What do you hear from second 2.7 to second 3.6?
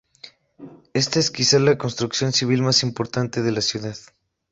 importante de